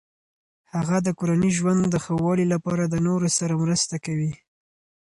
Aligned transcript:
هغه 0.75 0.97
د 1.05 1.07
کورني 1.19 1.51
ژوند 1.57 1.81
د 1.89 1.95
ښه 2.03 2.13
والي 2.23 2.45
لپاره 2.53 2.83
د 2.87 2.95
نورو 3.07 3.27
سره 3.37 3.53
مرسته 3.63 3.95
کوي. 4.05 4.31